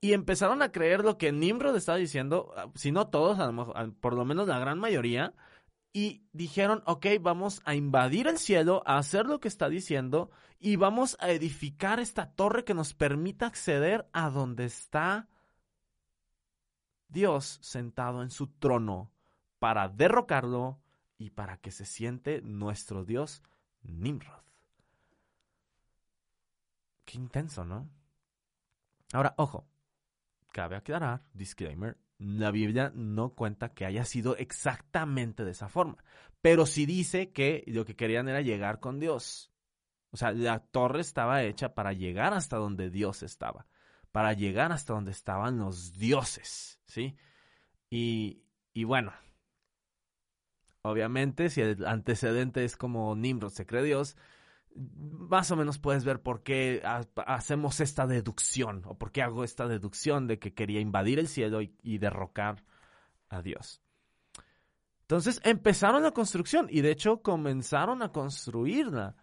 y 0.00 0.12
empezaron 0.12 0.62
a 0.62 0.72
creer 0.72 1.04
lo 1.04 1.18
que 1.18 1.32
Nimrod 1.32 1.76
estaba 1.76 1.98
diciendo, 1.98 2.52
ah, 2.56 2.70
si 2.74 2.92
no 2.92 3.08
todos, 3.08 3.38
por 4.00 4.14
lo 4.14 4.24
menos 4.24 4.48
la 4.48 4.58
gran 4.58 4.78
mayoría, 4.78 5.34
y 5.92 6.26
dijeron, 6.32 6.82
ok, 6.86 7.06
vamos 7.20 7.62
a 7.64 7.74
invadir 7.74 8.26
el 8.26 8.38
cielo, 8.38 8.82
a 8.84 8.98
hacer 8.98 9.26
lo 9.26 9.40
que 9.40 9.48
está 9.48 9.68
diciendo, 9.68 10.30
y 10.58 10.76
vamos 10.76 11.16
a 11.20 11.30
edificar 11.30 12.00
esta 12.00 12.32
torre 12.32 12.64
que 12.64 12.74
nos 12.74 12.92
permita 12.92 13.46
acceder 13.46 14.08
a 14.12 14.30
donde 14.30 14.66
está 14.66 15.28
Dios 17.08 17.58
sentado 17.62 18.22
en 18.22 18.30
su 18.30 18.48
trono 18.48 19.10
para 19.58 19.88
derrocarlo 19.88 20.80
y 21.18 21.30
para 21.30 21.56
que 21.56 21.70
se 21.70 21.86
siente 21.86 22.42
nuestro 22.42 23.04
Dios 23.04 23.42
Nimrod. 23.82 24.42
Qué 27.04 27.16
intenso, 27.16 27.64
¿no? 27.64 27.88
Ahora, 29.12 29.34
ojo, 29.38 29.66
cabe 30.56 30.74
aclarar, 30.74 31.20
disclaimer, 31.34 31.98
la 32.16 32.50
Biblia 32.50 32.90
no 32.94 33.34
cuenta 33.34 33.74
que 33.74 33.84
haya 33.84 34.06
sido 34.06 34.38
exactamente 34.38 35.44
de 35.44 35.50
esa 35.50 35.68
forma, 35.68 36.02
pero 36.40 36.64
sí 36.64 36.86
dice 36.86 37.30
que 37.30 37.62
lo 37.66 37.84
que 37.84 37.94
querían 37.94 38.26
era 38.30 38.40
llegar 38.40 38.80
con 38.80 38.98
Dios. 38.98 39.52
O 40.12 40.16
sea, 40.16 40.32
la 40.32 40.60
torre 40.60 41.02
estaba 41.02 41.42
hecha 41.42 41.74
para 41.74 41.92
llegar 41.92 42.32
hasta 42.32 42.56
donde 42.56 42.88
Dios 42.88 43.22
estaba, 43.22 43.66
para 44.12 44.32
llegar 44.32 44.72
hasta 44.72 44.94
donde 44.94 45.10
estaban 45.10 45.58
los 45.58 45.98
dioses, 45.98 46.80
¿sí? 46.86 47.18
Y, 47.90 48.42
y 48.72 48.84
bueno, 48.84 49.12
obviamente, 50.80 51.50
si 51.50 51.60
el 51.60 51.84
antecedente 51.84 52.64
es 52.64 52.78
como 52.78 53.14
Nimrod 53.14 53.50
se 53.50 53.66
cree 53.66 53.82
Dios, 53.82 54.16
más 54.76 55.50
o 55.50 55.56
menos 55.56 55.78
puedes 55.78 56.04
ver 56.04 56.20
por 56.20 56.42
qué 56.42 56.82
hacemos 57.26 57.80
esta 57.80 58.06
deducción 58.06 58.82
o 58.86 58.96
por 58.96 59.10
qué 59.10 59.22
hago 59.22 59.44
esta 59.44 59.66
deducción 59.66 60.26
de 60.26 60.38
que 60.38 60.54
quería 60.54 60.80
invadir 60.80 61.18
el 61.18 61.28
cielo 61.28 61.60
y, 61.62 61.98
derrocar 61.98 62.64
a 63.28 63.42
Dios. 63.42 63.80
Entonces 65.02 65.40
empezaron 65.44 66.02
la 66.02 66.10
construcción 66.10 66.68
y 66.70 66.80
de 66.80 66.90
hecho 66.90 67.22
comenzaron 67.22 68.02
a 68.02 68.12
construirla. 68.12 69.16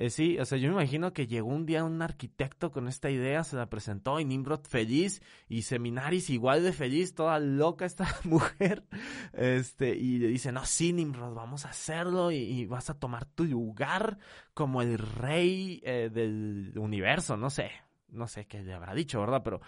Eh, 0.00 0.10
sí, 0.10 0.38
o 0.38 0.44
sea, 0.44 0.58
yo 0.58 0.68
me 0.68 0.74
imagino 0.74 1.12
que 1.12 1.26
llegó 1.26 1.48
un 1.48 1.66
día 1.66 1.82
un 1.82 2.00
arquitecto 2.02 2.70
con 2.70 2.86
esta 2.86 3.10
idea, 3.10 3.42
se 3.42 3.56
la 3.56 3.68
presentó 3.68 4.20
y 4.20 4.24
Nimrod 4.24 4.64
feliz 4.64 5.20
y 5.48 5.62
Seminaris 5.62 6.30
igual 6.30 6.62
de 6.62 6.72
feliz, 6.72 7.16
toda 7.16 7.40
loca 7.40 7.84
esta 7.84 8.06
mujer, 8.22 8.84
este, 9.32 9.96
y 9.96 10.18
le 10.18 10.28
dice, 10.28 10.52
no, 10.52 10.64
sí, 10.64 10.92
Nimrod, 10.92 11.34
vamos 11.34 11.66
a 11.66 11.70
hacerlo 11.70 12.30
y, 12.30 12.64
vas 12.66 12.90
a 12.90 12.94
tomar 12.94 13.24
tu 13.24 13.44
lugar 13.44 14.18
como 14.54 14.82
el 14.82 14.98
rey 14.98 15.82
eh, 15.84 16.10
del 16.12 16.74
universo, 16.76 17.36
no 17.36 17.50
sé, 17.50 17.72
no 18.06 18.28
sé 18.28 18.46
qué 18.46 18.62
le 18.62 18.74
habrá 18.74 18.94
dicho, 18.94 19.18
¿verdad? 19.18 19.42
Pero 19.42 19.60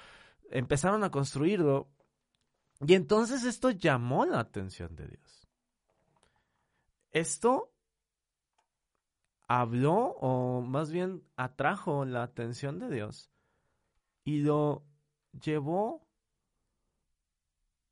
empezaron 0.52 1.02
a 1.02 1.10
construirlo 1.10 1.88
y 2.86 2.94
entonces 2.94 3.42
esto 3.42 3.70
llamó 3.70 4.24
la 4.26 4.38
atención 4.38 4.94
de 4.94 5.08
Dios. 5.08 5.48
Esto 7.10 7.69
habló 9.50 10.14
o 10.20 10.60
más 10.60 10.92
bien 10.92 11.24
atrajo 11.34 12.04
la 12.04 12.22
atención 12.22 12.78
de 12.78 12.88
Dios 12.88 13.32
y 14.22 14.42
lo 14.42 14.86
llevó 15.42 16.06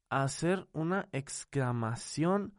a 0.08 0.22
hacer 0.22 0.68
una 0.72 1.08
exclamación 1.10 2.54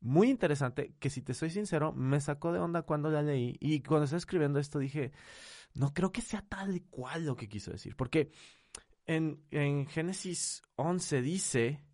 muy 0.00 0.30
interesante 0.30 0.94
que 0.98 1.10
si 1.10 1.20
te 1.20 1.34
soy 1.34 1.50
sincero 1.50 1.92
me 1.92 2.22
sacó 2.22 2.50
de 2.50 2.58
onda 2.58 2.80
cuando 2.80 3.10
la 3.10 3.20
leí 3.20 3.58
y 3.60 3.82
cuando 3.82 4.04
estaba 4.04 4.16
escribiendo 4.16 4.58
esto 4.58 4.78
dije 4.78 5.12
no 5.74 5.92
creo 5.92 6.10
que 6.10 6.22
sea 6.22 6.40
tal 6.40 6.86
cual 6.88 7.26
lo 7.26 7.36
que 7.36 7.50
quiso 7.50 7.70
decir 7.70 7.96
porque 7.96 8.30
en, 9.04 9.44
en 9.50 9.86
Génesis 9.88 10.62
11 10.76 11.20
dice 11.20 11.84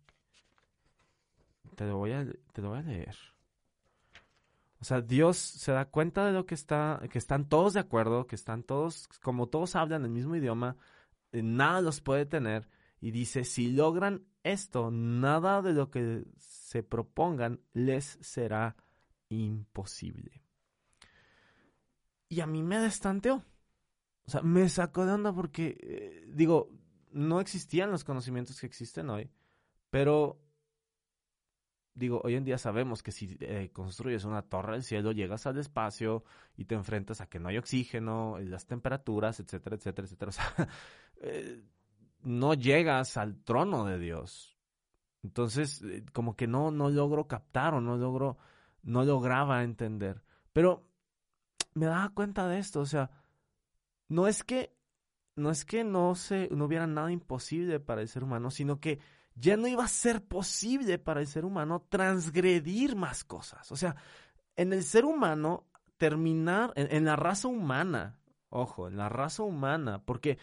te 1.75 1.85
lo 1.85 1.97
voy 1.97 2.13
a, 2.13 2.25
te 2.53 2.61
lo 2.61 2.69
voy 2.69 2.79
a 2.79 2.83
leer 2.83 3.34
o 4.85 4.87
sea, 4.87 5.01
Dios 5.01 5.37
se 5.37 5.71
da 5.71 5.85
cuenta 5.85 6.27
de 6.27 6.31
lo 6.31 6.45
que 6.45 6.53
está, 6.53 7.01
que 7.09 7.17
están 7.17 7.49
todos 7.49 7.73
de 7.73 7.79
acuerdo, 7.79 8.27
que 8.27 8.35
están 8.35 8.61
todos, 8.61 9.07
como 9.23 9.47
todos 9.47 9.75
hablan 9.75 10.03
el 10.03 10.11
mismo 10.11 10.35
idioma, 10.35 10.77
eh, 11.31 11.41
nada 11.41 11.81
los 11.81 12.01
puede 12.01 12.27
tener. 12.27 12.69
Y 13.01 13.09
dice, 13.09 13.45
si 13.45 13.71
logran 13.71 14.27
esto, 14.43 14.91
nada 14.91 15.63
de 15.63 15.73
lo 15.73 15.89
que 15.89 16.25
se 16.37 16.83
propongan 16.83 17.61
les 17.73 18.19
será 18.21 18.75
imposible. 19.29 20.43
Y 22.29 22.41
a 22.41 22.45
mí 22.45 22.61
me 22.61 22.77
destanteó. 22.77 23.43
O 24.27 24.29
sea, 24.29 24.43
me 24.43 24.69
sacó 24.69 25.07
de 25.07 25.13
onda 25.13 25.33
porque, 25.33 25.79
eh, 25.81 26.25
digo, 26.27 26.69
no 27.11 27.39
existían 27.39 27.89
los 27.89 28.03
conocimientos 28.03 28.61
que 28.61 28.67
existen 28.67 29.09
hoy, 29.09 29.31
pero 29.89 30.44
digo, 31.95 32.21
hoy 32.23 32.35
en 32.35 32.43
día 32.43 32.57
sabemos 32.57 33.01
que 33.01 33.11
si 33.11 33.37
eh, 33.39 33.71
construyes 33.73 34.25
una 34.25 34.41
torre 34.43 34.73
del 34.73 34.83
cielo, 34.83 35.13
llegas 35.13 35.47
al 35.47 35.57
espacio 35.57 36.23
y 36.57 36.65
te 36.65 36.75
enfrentas 36.75 37.21
a 37.21 37.27
que 37.27 37.39
no 37.39 37.47
hay 37.47 37.57
oxígeno, 37.57 38.37
las 38.39 38.67
temperaturas, 38.67 39.39
etcétera, 39.39 39.77
etcétera, 39.77 40.05
etcétera. 40.05 40.29
O 40.29 40.33
sea, 40.33 40.69
eh, 41.21 41.63
no 42.23 42.53
llegas 42.53 43.17
al 43.17 43.41
trono 43.43 43.85
de 43.85 43.97
Dios. 43.97 44.57
Entonces, 45.23 45.81
eh, 45.83 46.03
como 46.11 46.35
que 46.35 46.47
no, 46.47 46.69
no 46.69 46.89
logro 46.89 47.27
captar 47.27 47.73
o 47.73 47.81
no 47.81 47.97
logro, 47.97 48.37
no 48.83 49.05
lograba 49.05 49.63
entender. 49.63 50.21
Pero 50.51 50.85
me 51.73 51.85
daba 51.85 52.09
cuenta 52.09 52.47
de 52.47 52.59
esto, 52.59 52.81
o 52.81 52.85
sea, 52.85 53.09
no 54.09 54.27
es 54.27 54.43
que, 54.43 54.75
no 55.35 55.49
es 55.49 55.65
que 55.65 55.83
no 55.83 56.15
se, 56.15 56.49
no 56.51 56.65
hubiera 56.65 56.87
nada 56.87 57.11
imposible 57.11 57.79
para 57.79 58.01
el 58.01 58.07
ser 58.07 58.23
humano, 58.23 58.51
sino 58.51 58.79
que 58.79 58.99
ya 59.35 59.57
no 59.57 59.67
iba 59.67 59.83
a 59.83 59.89
ser 59.89 60.23
posible 60.23 60.97
para 60.97 61.19
el 61.19 61.27
ser 61.27 61.45
humano 61.45 61.85
transgredir 61.89 62.95
más 62.95 63.23
cosas. 63.23 63.71
O 63.71 63.75
sea, 63.75 63.95
en 64.55 64.73
el 64.73 64.83
ser 64.83 65.05
humano, 65.05 65.67
terminar, 65.97 66.73
en, 66.75 67.05
la 67.05 67.15
raza 67.15 67.49
humana, 67.49 68.17
ojo, 68.49 68.87
en 68.87 68.97
la 68.97 69.09
raza 69.09 69.43
humana, 69.43 70.01
porque 70.03 70.37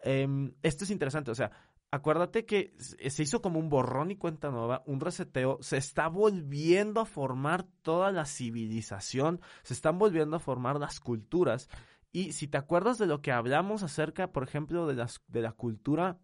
em, 0.00 0.52
esto 0.62 0.84
es 0.84 0.90
interesante, 0.90 1.30
o 1.30 1.34
sea, 1.34 1.52
acuérdate 1.92 2.44
que 2.44 2.74
se 2.78 3.22
hizo 3.22 3.40
como 3.40 3.60
un 3.60 3.68
borrón 3.68 4.10
y 4.10 4.16
cuenta 4.16 4.50
nueva, 4.50 4.82
un 4.86 4.98
reseteo, 4.98 5.58
se 5.60 5.76
está 5.76 6.08
volviendo 6.08 7.00
a 7.00 7.06
formar 7.06 7.64
toda 7.82 8.10
la 8.10 8.24
civilización, 8.24 9.40
se 9.62 9.74
están 9.74 9.98
volviendo 9.98 10.36
a 10.36 10.40
formar 10.40 10.80
las 10.80 10.98
culturas. 10.98 11.68
Y 12.10 12.32
si 12.32 12.48
te 12.48 12.58
acuerdas 12.58 12.98
de 12.98 13.06
lo 13.06 13.22
que 13.22 13.32
hablamos 13.32 13.82
acerca, 13.82 14.32
por 14.32 14.42
ejemplo, 14.42 14.86
de, 14.86 14.94
las, 14.94 15.22
de 15.28 15.42
la 15.42 15.52
cultura 15.52 16.18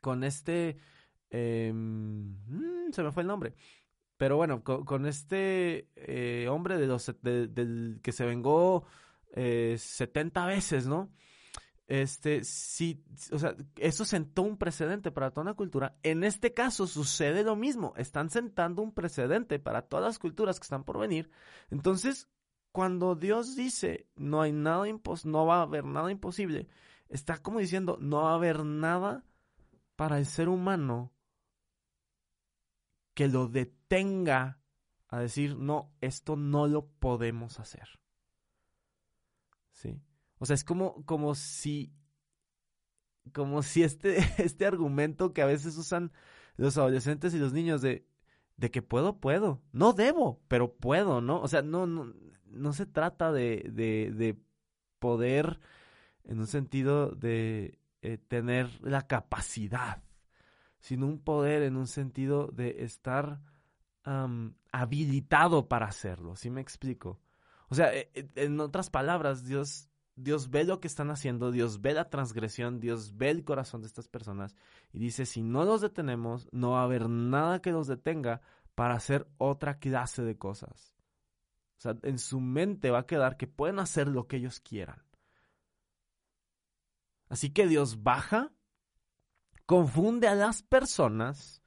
con 0.00 0.24
este... 0.24 0.78
Em, 1.30 2.36
mm, 2.46 2.92
se 2.92 3.02
me 3.02 3.12
fue 3.12 3.22
el 3.22 3.26
nombre. 3.28 3.54
Pero 4.16 4.36
bueno, 4.36 4.64
con, 4.64 5.06
este 5.06 5.88
eh, 5.94 6.48
hombre 6.48 6.76
de 6.78 6.86
los, 6.86 7.14
del 7.22 8.00
que 8.02 8.12
se 8.12 8.24
vengó 8.26 8.84
eh, 9.34 9.76
70 9.78 10.46
veces, 10.46 10.86
¿no? 10.88 11.12
Este, 11.86 12.44
sí, 12.44 13.02
o 13.32 13.38
sea, 13.38 13.56
eso 13.76 14.04
sentó 14.04 14.42
un 14.42 14.58
precedente 14.58 15.10
para 15.12 15.30
toda 15.30 15.42
una 15.42 15.54
cultura. 15.54 15.96
En 16.02 16.24
este 16.24 16.52
caso 16.52 16.86
sucede 16.86 17.44
lo 17.44 17.56
mismo. 17.56 17.94
Están 17.96 18.28
sentando 18.28 18.82
un 18.82 18.92
precedente 18.92 19.58
para 19.58 19.82
todas 19.82 20.04
las 20.04 20.18
culturas 20.18 20.58
que 20.58 20.64
están 20.64 20.84
por 20.84 20.98
venir. 20.98 21.30
Entonces, 21.70 22.28
cuando 22.72 23.14
Dios 23.14 23.56
dice 23.56 24.06
no 24.16 24.42
hay 24.42 24.52
nada 24.52 24.88
impos 24.88 25.24
no 25.24 25.46
va 25.46 25.58
a 25.58 25.62
haber 25.62 25.84
nada 25.84 26.10
imposible, 26.10 26.68
está 27.08 27.38
como 27.38 27.58
diciendo 27.58 27.98
no 28.00 28.22
va 28.22 28.32
a 28.32 28.34
haber 28.34 28.64
nada 28.64 29.24
para 29.98 30.18
el 30.18 30.26
ser 30.26 30.48
humano 30.48 31.12
que 33.14 33.26
lo 33.26 33.48
detenga 33.48 34.60
a 35.08 35.18
decir, 35.18 35.56
no, 35.56 35.92
esto 36.00 36.36
no 36.36 36.68
lo 36.68 36.86
podemos 36.86 37.58
hacer. 37.58 37.98
¿Sí? 39.72 40.00
O 40.38 40.46
sea, 40.46 40.54
es 40.54 40.62
como, 40.62 41.04
como 41.04 41.34
si, 41.34 41.92
como 43.32 43.60
si 43.64 43.82
este, 43.82 44.18
este 44.38 44.66
argumento 44.66 45.32
que 45.32 45.42
a 45.42 45.46
veces 45.46 45.76
usan 45.76 46.12
los 46.56 46.78
adolescentes 46.78 47.34
y 47.34 47.40
los 47.40 47.52
niños 47.52 47.82
de, 47.82 48.06
de 48.56 48.70
que 48.70 48.82
puedo, 48.82 49.18
puedo. 49.18 49.60
No 49.72 49.94
debo, 49.94 50.40
pero 50.46 50.76
puedo, 50.76 51.20
¿no? 51.20 51.40
O 51.40 51.48
sea, 51.48 51.62
no, 51.62 51.88
no, 51.88 52.14
no 52.44 52.72
se 52.72 52.86
trata 52.86 53.32
de, 53.32 53.68
de, 53.72 54.12
de 54.12 54.38
poder 55.00 55.58
en 56.22 56.38
un 56.38 56.46
sentido 56.46 57.10
de 57.10 57.80
eh, 58.02 58.18
tener 58.18 58.68
la 58.82 59.06
capacidad, 59.06 60.02
sino 60.78 61.06
un 61.06 61.18
poder 61.18 61.62
en 61.62 61.76
un 61.76 61.86
sentido 61.86 62.48
de 62.48 62.84
estar 62.84 63.40
habilitado 64.72 65.68
para 65.68 65.86
hacerlo. 65.86 66.34
¿Sí 66.34 66.48
me 66.48 66.62
explico? 66.62 67.20
O 67.68 67.74
sea, 67.74 67.94
e, 67.94 68.10
e, 68.14 68.30
en 68.36 68.58
otras 68.58 68.88
palabras, 68.88 69.44
Dios, 69.44 69.90
Dios 70.16 70.50
ve 70.50 70.64
lo 70.64 70.80
que 70.80 70.88
están 70.88 71.10
haciendo, 71.10 71.50
Dios 71.50 71.80
ve 71.80 71.92
la 71.92 72.08
transgresión, 72.08 72.80
Dios 72.80 73.16
ve 73.16 73.30
el 73.30 73.44
corazón 73.44 73.82
de 73.82 73.86
estas 73.86 74.08
personas 74.08 74.54
y 74.92 74.98
dice, 74.98 75.26
si 75.26 75.42
no 75.42 75.64
los 75.64 75.82
detenemos, 75.82 76.48
no 76.52 76.70
va 76.70 76.80
a 76.80 76.84
haber 76.84 77.08
nada 77.08 77.60
que 77.60 77.72
los 77.72 77.86
detenga 77.86 78.40
para 78.74 78.94
hacer 78.94 79.28
otra 79.36 79.78
clase 79.78 80.22
de 80.22 80.38
cosas. 80.38 80.94
O 81.78 81.80
sea, 81.80 81.96
en 82.02 82.18
su 82.18 82.40
mente 82.40 82.90
va 82.90 83.00
a 83.00 83.06
quedar 83.06 83.36
que 83.36 83.46
pueden 83.46 83.78
hacer 83.78 84.08
lo 84.08 84.26
que 84.26 84.36
ellos 84.36 84.60
quieran. 84.60 85.02
Así 87.28 87.50
que 87.50 87.66
Dios 87.66 88.02
baja, 88.02 88.52
confunde 89.66 90.28
a 90.28 90.34
las 90.34 90.62
personas 90.62 91.62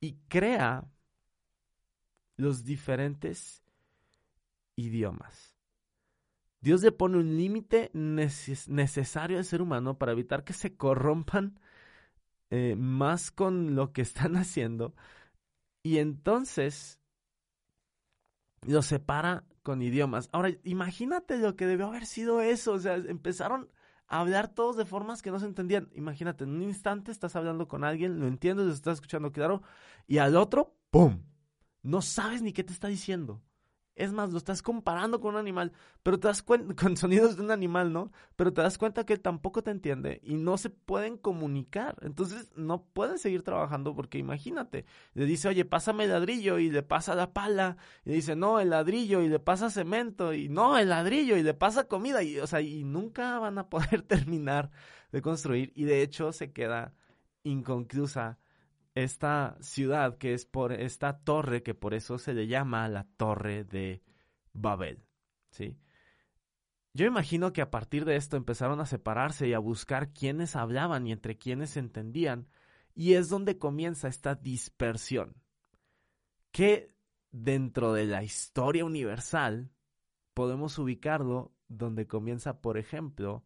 y 0.00 0.14
crea 0.28 0.84
los 2.36 2.64
diferentes 2.64 3.62
idiomas. 4.76 5.54
Dios 6.60 6.82
le 6.82 6.92
pone 6.92 7.18
un 7.18 7.36
límite 7.36 7.90
necesario 7.92 9.38
al 9.38 9.44
ser 9.44 9.60
humano 9.60 9.98
para 9.98 10.12
evitar 10.12 10.44
que 10.44 10.54
se 10.54 10.76
corrompan 10.76 11.60
eh, 12.50 12.74
más 12.74 13.30
con 13.30 13.74
lo 13.74 13.92
que 13.92 14.02
están 14.02 14.36
haciendo. 14.36 14.94
Y 15.82 15.98
entonces 15.98 16.98
lo 18.62 18.80
separa 18.80 19.44
con 19.62 19.82
idiomas. 19.82 20.28
Ahora, 20.32 20.50
imagínate 20.64 21.36
lo 21.36 21.54
que 21.54 21.66
debió 21.66 21.88
haber 21.88 22.06
sido 22.06 22.40
eso. 22.40 22.72
O 22.72 22.78
sea, 22.78 22.94
empezaron 22.94 23.70
hablar 24.06 24.48
todos 24.48 24.76
de 24.76 24.84
formas 24.84 25.22
que 25.22 25.30
no 25.30 25.38
se 25.38 25.46
entendían. 25.46 25.88
Imagínate, 25.94 26.44
en 26.44 26.50
un 26.50 26.62
instante 26.62 27.10
estás 27.10 27.36
hablando 27.36 27.68
con 27.68 27.84
alguien, 27.84 28.20
lo 28.20 28.26
entiendes, 28.26 28.66
lo 28.66 28.72
estás 28.72 28.94
escuchando 28.94 29.32
claro, 29.32 29.62
y 30.06 30.18
al 30.18 30.36
otro, 30.36 30.76
¡pum! 30.90 31.22
No 31.82 32.02
sabes 32.02 32.42
ni 32.42 32.52
qué 32.52 32.64
te 32.64 32.72
está 32.72 32.88
diciendo. 32.88 33.42
Es 33.96 34.12
más, 34.12 34.30
lo 34.32 34.38
estás 34.38 34.62
comparando 34.62 35.20
con 35.20 35.34
un 35.34 35.40
animal, 35.40 35.72
pero 36.02 36.18
te 36.18 36.28
das 36.28 36.42
cuenta, 36.42 36.74
con 36.82 36.96
sonidos 36.96 37.36
de 37.36 37.42
un 37.42 37.50
animal, 37.50 37.92
¿no? 37.92 38.10
Pero 38.36 38.52
te 38.52 38.62
das 38.62 38.78
cuenta 38.78 39.06
que 39.06 39.16
tampoco 39.16 39.62
te 39.62 39.70
entiende 39.70 40.20
y 40.22 40.34
no 40.34 40.58
se 40.58 40.70
pueden 40.70 41.16
comunicar. 41.16 41.96
Entonces 42.02 42.52
no 42.56 42.84
pueden 42.84 43.18
seguir 43.18 43.42
trabajando 43.42 43.94
porque 43.94 44.18
imagínate, 44.18 44.84
le 45.14 45.26
dice, 45.26 45.48
oye, 45.48 45.64
pásame 45.64 46.04
el 46.04 46.10
ladrillo 46.10 46.58
y 46.58 46.70
le 46.70 46.82
pasa 46.82 47.14
la 47.14 47.32
pala, 47.32 47.76
y 48.04 48.10
le 48.10 48.16
dice, 48.16 48.36
no, 48.36 48.60
el 48.60 48.70
ladrillo 48.70 49.20
y 49.22 49.28
le 49.28 49.38
pasa 49.38 49.70
cemento, 49.70 50.34
y 50.34 50.48
no, 50.48 50.78
el 50.78 50.88
ladrillo 50.88 51.36
y 51.36 51.42
le 51.42 51.54
pasa 51.54 51.84
comida, 51.84 52.22
y, 52.22 52.38
o 52.38 52.46
sea, 52.46 52.60
y 52.60 52.84
nunca 52.84 53.38
van 53.38 53.58
a 53.58 53.68
poder 53.68 54.02
terminar 54.06 54.70
de 55.14 55.22
construir 55.22 55.72
y 55.76 55.84
de 55.84 56.02
hecho 56.02 56.32
se 56.32 56.52
queda 56.52 56.92
inconclusa 57.44 58.38
esta 58.94 59.56
ciudad 59.60 60.18
que 60.18 60.34
es 60.34 60.46
por 60.46 60.72
esta 60.72 61.18
torre 61.18 61.62
que 61.62 61.74
por 61.74 61.94
eso 61.94 62.18
se 62.18 62.34
le 62.34 62.46
llama 62.46 62.88
la 62.88 63.04
torre 63.16 63.64
de 63.64 64.02
Babel, 64.52 65.04
¿sí? 65.50 65.76
Yo 66.92 67.06
imagino 67.06 67.52
que 67.52 67.60
a 67.60 67.72
partir 67.72 68.04
de 68.04 68.14
esto 68.14 68.36
empezaron 68.36 68.80
a 68.80 68.86
separarse 68.86 69.48
y 69.48 69.52
a 69.52 69.58
buscar 69.58 70.12
quiénes 70.12 70.54
hablaban 70.54 71.06
y 71.08 71.12
entre 71.12 71.36
quiénes 71.36 71.76
entendían, 71.76 72.46
y 72.94 73.14
es 73.14 73.28
donde 73.28 73.58
comienza 73.58 74.06
esta 74.06 74.36
dispersión, 74.36 75.34
que 76.52 76.94
dentro 77.32 77.92
de 77.92 78.06
la 78.06 78.22
historia 78.22 78.84
universal 78.84 79.72
podemos 80.34 80.78
ubicarlo 80.78 81.52
donde 81.66 82.06
comienza, 82.06 82.60
por 82.60 82.78
ejemplo, 82.78 83.44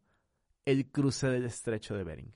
el 0.67 0.91
cruce 0.91 1.29
del 1.29 1.47
estrecho 1.47 1.97
de 1.97 2.05
Bering. 2.05 2.35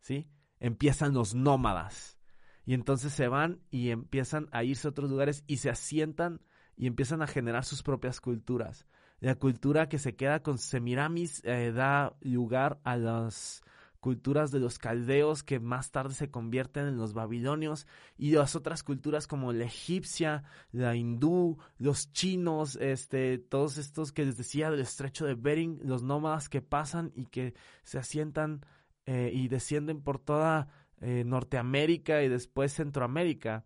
¿Sí? 0.00 0.28
Empiezan 0.60 1.14
los 1.14 1.34
nómadas. 1.34 2.18
Y 2.64 2.74
entonces 2.74 3.12
se 3.12 3.28
van 3.28 3.60
y 3.70 3.90
empiezan 3.90 4.48
a 4.52 4.62
irse 4.64 4.86
a 4.86 4.90
otros 4.90 5.10
lugares 5.10 5.42
y 5.46 5.58
se 5.58 5.70
asientan 5.70 6.40
y 6.76 6.86
empiezan 6.86 7.22
a 7.22 7.26
generar 7.26 7.64
sus 7.64 7.82
propias 7.82 8.20
culturas. 8.20 8.86
La 9.20 9.34
cultura 9.34 9.88
que 9.88 9.98
se 9.98 10.14
queda 10.14 10.42
con 10.42 10.58
Semiramis 10.58 11.42
eh, 11.44 11.72
da 11.72 12.14
lugar 12.20 12.78
a 12.84 12.96
las 12.96 13.62
culturas 14.00 14.50
de 14.52 14.60
los 14.60 14.78
caldeos 14.78 15.42
que 15.42 15.58
más 15.58 15.90
tarde 15.90 16.14
se 16.14 16.30
convierten 16.30 16.86
en 16.86 16.96
los 16.96 17.14
babilonios 17.14 17.86
y 18.16 18.30
las 18.30 18.54
otras 18.54 18.82
culturas 18.82 19.26
como 19.26 19.52
la 19.52 19.64
egipcia, 19.64 20.44
la 20.70 20.94
hindú, 20.94 21.58
los 21.78 22.12
chinos, 22.12 22.76
este, 22.76 23.38
todos 23.38 23.76
estos 23.76 24.12
que 24.12 24.24
les 24.24 24.36
decía 24.36 24.70
del 24.70 24.80
estrecho 24.80 25.26
de 25.26 25.34
Bering, 25.34 25.80
los 25.82 26.02
nómadas 26.02 26.48
que 26.48 26.62
pasan 26.62 27.12
y 27.16 27.26
que 27.26 27.54
se 27.82 27.98
asientan 27.98 28.64
eh, 29.10 29.30
y 29.32 29.48
descienden 29.48 30.02
por 30.02 30.18
toda 30.18 30.68
eh, 31.00 31.24
Norteamérica 31.24 32.22
y 32.22 32.28
después 32.28 32.74
Centroamérica, 32.74 33.64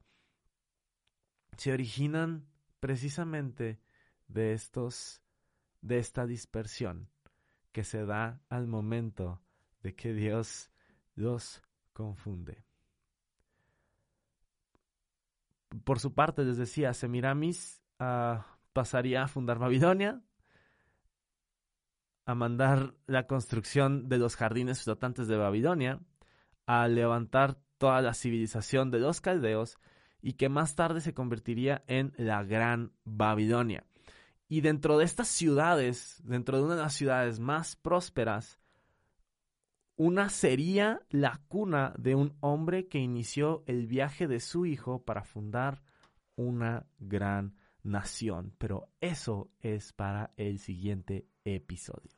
se 1.57 1.73
originan 1.73 2.47
precisamente 2.79 3.81
de 4.29 4.53
estos 4.53 5.21
de 5.81 5.99
esta 5.99 6.27
dispersión 6.27 7.11
que 7.73 7.83
se 7.83 8.07
da 8.07 8.41
al 8.51 8.69
momento 8.69 9.43
de 9.83 9.97
que 9.97 10.13
Dios 10.13 10.71
los 11.17 11.61
confunde. 11.93 12.65
Por 15.83 15.99
su 15.99 16.15
parte, 16.15 16.45
les 16.45 16.57
decía, 16.57 16.95
Semiramis 16.95 17.83
ah, 17.99 18.47
pasaría 18.73 19.25
a 19.25 19.29
fundar 19.29 19.59
Babilonia, 19.59 20.23
a 22.25 22.35
mandar 22.35 22.95
la 23.07 23.27
construcción 23.27 24.09
de 24.09 24.19
los 24.19 24.37
jardines 24.37 24.83
flotantes 24.83 25.29
de 25.29 25.37
Babilonia, 25.37 26.01
a 26.67 26.87
levantar 26.89 27.59
toda 27.79 28.01
la 28.01 28.15
civilización 28.15 28.91
de 28.91 29.01
los 29.01 29.21
caldeos 29.21 29.79
y 30.21 30.35
que 30.35 30.49
más 30.49 30.77
tarde 30.77 31.01
se 31.01 31.15
convertiría 31.15 31.83
en 31.89 32.13
la 32.17 32.45
Gran 32.45 32.93
Babilonia. 33.05 33.85
Y 34.49 34.61
dentro 34.61 34.99
de 34.99 35.05
estas 35.05 35.29
ciudades, 35.29 36.21
dentro 36.25 36.59
de 36.59 36.65
una 36.65 36.77
de 36.77 36.83
las 36.83 36.95
ciudades 36.95 37.41
más 37.41 37.75
prósperas, 37.75 38.61
una 39.97 40.29
sería 40.29 41.01
la 41.11 41.41
cuna 41.49 41.95
de 41.99 42.15
un 42.15 42.37
hombre 42.41 42.87
que 42.87 42.99
inició 42.99 43.65
el 43.67 43.87
viaje 43.87 44.29
de 44.29 44.41
su 44.41 44.67
hijo 44.67 45.03
para 45.05 45.25
fundar 45.25 45.83
una 46.37 46.87
gran 46.99 47.57
nación. 47.83 48.55
Pero 48.59 48.89
eso 49.01 49.51
es 49.61 49.93
para 49.93 50.33
el 50.37 50.59
siguiente 50.59 51.27
episodio. 51.45 52.11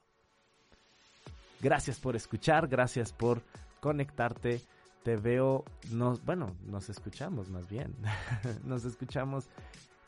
Gracias 1.61 1.99
por 1.99 2.17
escuchar, 2.17 2.69
gracias 2.69 3.13
por 3.13 3.43
conectarte. 3.81 4.61
Te 5.03 5.17
veo, 5.17 5.65
nos, 5.93 6.25
bueno, 6.25 6.57
nos 6.67 6.89
escuchamos 6.89 7.49
más 7.49 7.69
bien. 7.69 7.95
nos 8.65 8.85
escuchamos 8.85 9.49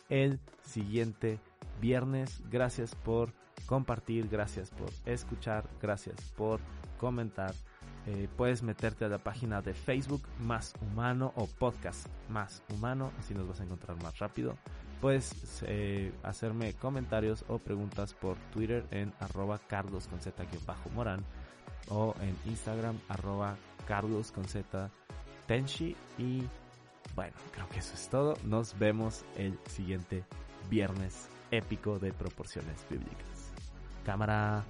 el 0.08 0.38
siguiente 0.64 1.38
viernes. 1.80 2.42
Gracias 2.50 2.94
por 2.94 3.32
compartir, 3.66 4.28
gracias 4.28 4.70
por 4.70 4.90
escuchar, 5.04 5.68
gracias 5.80 6.16
por 6.36 6.60
comentar. 6.98 7.54
Eh, 8.06 8.28
puedes 8.36 8.62
meterte 8.62 9.04
a 9.04 9.08
la 9.08 9.18
página 9.18 9.62
de 9.62 9.74
Facebook 9.74 10.22
Más 10.40 10.74
Humano 10.80 11.32
o 11.36 11.46
Podcast 11.46 12.06
Más 12.28 12.62
Humano, 12.72 13.10
así 13.18 13.34
nos 13.34 13.48
vas 13.48 13.60
a 13.60 13.64
encontrar 13.64 14.00
más 14.02 14.18
rápido. 14.18 14.56
Puedes 15.00 15.62
eh, 15.66 16.12
hacerme 16.22 16.72
comentarios 16.74 17.44
o 17.48 17.58
preguntas 17.58 18.14
por 18.14 18.36
Twitter 18.52 18.86
en 18.90 19.12
arroba 19.20 19.58
carlos 19.58 20.08
con 20.08 20.20
z 20.20 20.44
morán 20.94 21.24
o 21.88 22.14
en 22.20 22.36
Instagram 22.50 22.98
arroba 23.08 23.56
carlos 23.86 24.32
con 24.32 24.44
z 24.44 24.90
y 26.18 26.42
bueno, 27.14 27.34
creo 27.52 27.68
que 27.68 27.78
eso 27.78 27.94
es 27.94 28.08
todo. 28.08 28.36
Nos 28.44 28.78
vemos 28.78 29.24
el 29.36 29.58
siguiente 29.68 30.24
viernes 30.68 31.28
épico 31.50 31.98
de 31.98 32.12
proporciones 32.12 32.84
bíblicas. 32.90 33.52
Cámara. 34.04 34.64